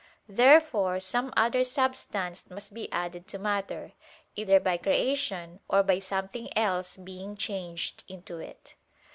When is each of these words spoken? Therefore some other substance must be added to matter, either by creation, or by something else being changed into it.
Therefore 0.29 0.99
some 0.99 1.31
other 1.37 1.63
substance 1.63 2.49
must 2.49 2.73
be 2.73 2.91
added 2.91 3.27
to 3.27 3.37
matter, 3.37 3.91
either 4.35 4.59
by 4.59 4.77
creation, 4.77 5.59
or 5.69 5.83
by 5.83 5.99
something 5.99 6.49
else 6.57 6.97
being 6.97 7.37
changed 7.37 8.03
into 8.07 8.39
it. 8.39 8.73